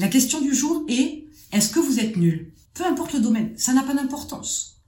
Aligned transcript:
La 0.00 0.08
question 0.08 0.40
du 0.40 0.54
jour 0.54 0.86
est, 0.88 1.26
est-ce 1.52 1.68
que 1.68 1.78
vous 1.78 2.00
êtes 2.00 2.16
nul? 2.16 2.54
Peu 2.72 2.86
importe 2.86 3.12
le 3.12 3.20
domaine, 3.20 3.52
ça 3.58 3.74
n'a 3.74 3.82
pas 3.82 3.92
d'importance. 3.92 4.80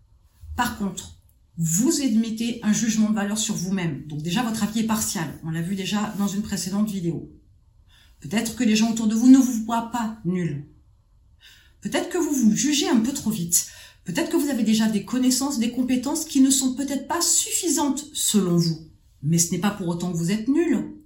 Par 0.57 0.79
contre, 0.79 1.19
vous 1.58 2.00
émettez 2.00 2.60
un 2.62 2.73
jugement 2.73 3.10
de 3.10 3.14
valeur 3.14 3.36
sur 3.36 3.54
vous-même. 3.54 4.06
Donc 4.06 4.22
déjà, 4.22 4.42
votre 4.42 4.62
avis 4.62 4.80
est 4.80 4.86
partial. 4.86 5.28
On 5.44 5.50
l'a 5.50 5.60
vu 5.60 5.75
déjà 5.75 6.14
dans 6.18 6.28
une 6.28 6.40
précédente 6.40 6.88
vidéo. 6.88 7.30
Peut-être 8.20 8.56
que 8.56 8.64
les 8.64 8.75
gens 8.75 8.90
autour 8.90 9.06
de 9.06 9.14
vous 9.14 9.29
ne 9.29 9.36
vous 9.36 9.64
voient 9.64 9.90
pas 9.93 10.16
nul. 10.25 10.64
Peut-être 11.82 12.08
que 12.08 12.16
vous 12.16 12.32
vous 12.32 12.56
jugez 12.56 12.88
un 12.88 13.00
peu 13.00 13.12
trop 13.12 13.30
vite. 13.30 13.66
Peut-être 14.04 14.30
que 14.30 14.38
vous 14.38 14.48
avez 14.48 14.62
déjà 14.62 14.88
des 14.88 15.04
connaissances, 15.04 15.58
des 15.58 15.72
compétences 15.72 16.24
qui 16.24 16.40
ne 16.40 16.48
sont 16.48 16.72
peut-être 16.72 17.06
pas 17.06 17.20
suffisantes 17.20 18.06
selon 18.14 18.56
vous. 18.56 18.88
Mais 19.22 19.36
ce 19.36 19.52
n'est 19.52 19.60
pas 19.60 19.72
pour 19.72 19.88
autant 19.88 20.10
que 20.10 20.16
vous 20.16 20.30
êtes 20.30 20.48
nul. 20.48 21.02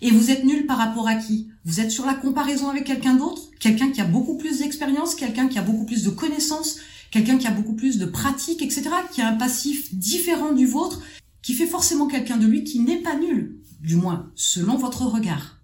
Et 0.00 0.10
vous 0.10 0.30
êtes 0.30 0.44
nul 0.44 0.66
par 0.66 0.78
rapport 0.78 1.06
à 1.06 1.14
qui? 1.14 1.48
Vous 1.64 1.80
êtes 1.80 1.90
sur 1.90 2.04
la 2.04 2.14
comparaison 2.14 2.68
avec 2.68 2.84
quelqu'un 2.84 3.14
d'autre? 3.14 3.42
Quelqu'un 3.60 3.90
qui 3.90 4.00
a 4.00 4.04
beaucoup 4.04 4.36
plus 4.36 4.58
d'expérience 4.58 5.14
Quelqu'un 5.14 5.48
qui 5.48 5.58
a 5.58 5.62
beaucoup 5.62 5.86
plus 5.86 6.02
de 6.02 6.10
connaissances 6.10 6.78
Quelqu'un 7.12 7.38
qui 7.38 7.46
a 7.46 7.52
beaucoup 7.52 7.74
plus 7.74 7.98
de 7.98 8.06
pratiques, 8.06 8.62
etc. 8.62 8.88
Qui 9.12 9.20
a 9.20 9.28
un 9.28 9.36
passif 9.36 9.94
différent 9.94 10.52
du 10.52 10.66
vôtre 10.66 11.02
Qui 11.42 11.54
fait 11.54 11.66
forcément 11.66 12.08
quelqu'un 12.08 12.36
de 12.36 12.46
lui 12.46 12.64
qui 12.64 12.80
n'est 12.80 13.02
pas 13.02 13.16
nul. 13.16 13.58
Du 13.80 13.96
moins, 13.96 14.30
selon 14.34 14.76
votre 14.76 15.02
regard. 15.02 15.60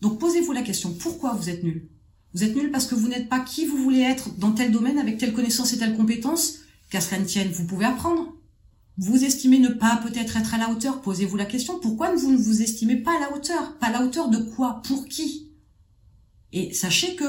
Donc 0.00 0.18
posez-vous 0.18 0.52
la 0.52 0.62
question, 0.62 0.92
pourquoi 0.92 1.32
vous 1.32 1.50
êtes 1.50 1.62
nul? 1.62 1.88
Vous 2.34 2.44
êtes 2.44 2.54
nul 2.54 2.70
parce 2.70 2.86
que 2.86 2.94
vous 2.94 3.08
n'êtes 3.08 3.28
pas 3.28 3.40
qui 3.40 3.66
vous 3.66 3.76
voulez 3.76 4.00
être 4.00 4.38
dans 4.38 4.52
tel 4.52 4.70
domaine 4.70 4.98
avec 4.98 5.18
telle 5.18 5.32
connaissance 5.32 5.72
et 5.72 5.78
telle 5.78 5.96
compétence? 5.96 6.58
Qu'à 6.90 7.00
cela 7.00 7.20
ne 7.20 7.24
tienne, 7.24 7.50
vous 7.50 7.66
pouvez 7.66 7.86
apprendre. 7.86 8.34
Vous 9.02 9.24
estimez 9.24 9.58
ne 9.58 9.68
pas 9.68 9.96
peut-être 9.96 10.36
être 10.36 10.52
à 10.52 10.58
la 10.58 10.68
hauteur, 10.68 11.00
posez-vous 11.00 11.38
la 11.38 11.46
question, 11.46 11.80
pourquoi 11.80 12.14
vous 12.14 12.32
ne 12.32 12.36
vous 12.36 12.60
estimez 12.60 12.96
pas 12.96 13.16
à 13.16 13.20
la 13.20 13.34
hauteur? 13.34 13.78
Pas 13.78 13.86
à 13.86 13.92
la 13.92 14.04
hauteur 14.04 14.28
de 14.28 14.36
quoi? 14.36 14.82
Pour 14.84 15.08
qui? 15.08 15.48
Et 16.52 16.74
sachez 16.74 17.16
que, 17.16 17.24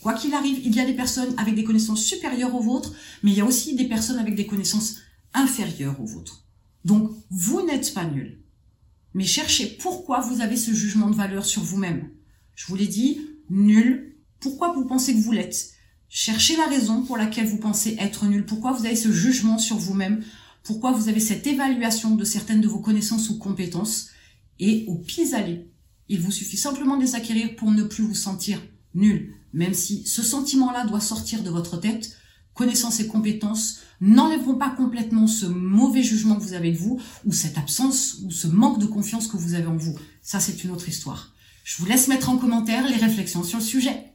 quoi 0.00 0.14
qu'il 0.14 0.32
arrive, 0.32 0.60
il 0.64 0.76
y 0.76 0.78
a 0.78 0.86
des 0.86 0.94
personnes 0.94 1.34
avec 1.36 1.56
des 1.56 1.64
connaissances 1.64 2.04
supérieures 2.04 2.54
aux 2.54 2.62
vôtres, 2.62 2.94
mais 3.24 3.32
il 3.32 3.36
y 3.36 3.40
a 3.40 3.44
aussi 3.44 3.74
des 3.74 3.88
personnes 3.88 4.20
avec 4.20 4.36
des 4.36 4.46
connaissances 4.46 4.98
inférieures 5.34 6.00
aux 6.00 6.06
vôtres. 6.06 6.44
Donc, 6.84 7.10
vous 7.30 7.66
n'êtes 7.66 7.92
pas 7.94 8.04
nul. 8.04 8.40
Mais 9.12 9.24
cherchez 9.24 9.66
pourquoi 9.66 10.20
vous 10.20 10.40
avez 10.40 10.56
ce 10.56 10.72
jugement 10.72 11.10
de 11.10 11.16
valeur 11.16 11.44
sur 11.44 11.64
vous-même. 11.64 12.10
Je 12.54 12.66
vous 12.68 12.76
l'ai 12.76 12.86
dit, 12.86 13.18
nul. 13.50 14.14
Pourquoi 14.38 14.72
vous 14.72 14.84
pensez 14.84 15.14
que 15.14 15.20
vous 15.20 15.32
l'êtes? 15.32 15.72
Cherchez 16.08 16.56
la 16.56 16.66
raison 16.66 17.02
pour 17.02 17.16
laquelle 17.16 17.48
vous 17.48 17.58
pensez 17.58 17.96
être 17.98 18.26
nul. 18.26 18.46
Pourquoi 18.46 18.70
vous 18.70 18.86
avez 18.86 18.94
ce 18.94 19.10
jugement 19.10 19.58
sur 19.58 19.78
vous-même? 19.78 20.22
Pourquoi 20.68 20.92
vous 20.92 21.08
avez 21.08 21.18
cette 21.18 21.46
évaluation 21.46 22.14
de 22.14 22.24
certaines 22.24 22.60
de 22.60 22.68
vos 22.68 22.80
connaissances 22.80 23.30
ou 23.30 23.38
compétences, 23.38 24.10
et 24.58 24.84
au 24.86 24.96
pis-aller. 24.96 25.70
Il 26.10 26.20
vous 26.20 26.30
suffit 26.30 26.58
simplement 26.58 26.98
de 26.98 27.02
les 27.02 27.14
acquérir 27.14 27.56
pour 27.56 27.70
ne 27.70 27.84
plus 27.84 28.04
vous 28.04 28.14
sentir 28.14 28.60
nul, 28.94 29.34
même 29.54 29.72
si 29.72 30.06
ce 30.06 30.22
sentiment-là 30.22 30.84
doit 30.84 31.00
sortir 31.00 31.42
de 31.42 31.48
votre 31.48 31.78
tête. 31.78 32.14
Connaissances 32.52 33.00
et 33.00 33.06
compétences 33.06 33.78
n'enlèveront 34.02 34.56
pas 34.56 34.68
complètement 34.68 35.26
ce 35.26 35.46
mauvais 35.46 36.02
jugement 36.02 36.36
que 36.36 36.42
vous 36.42 36.52
avez 36.52 36.72
de 36.72 36.76
vous, 36.76 37.00
ou 37.24 37.32
cette 37.32 37.56
absence, 37.56 38.18
ou 38.26 38.30
ce 38.30 38.46
manque 38.46 38.78
de 38.78 38.84
confiance 38.84 39.26
que 39.26 39.38
vous 39.38 39.54
avez 39.54 39.68
en 39.68 39.76
vous. 39.76 39.98
Ça, 40.20 40.38
c'est 40.38 40.64
une 40.64 40.70
autre 40.70 40.90
histoire. 40.90 41.32
Je 41.64 41.78
vous 41.78 41.86
laisse 41.86 42.08
mettre 42.08 42.28
en 42.28 42.36
commentaire 42.36 42.86
les 42.86 42.96
réflexions 42.96 43.42
sur 43.42 43.58
le 43.58 43.64
sujet. 43.64 44.12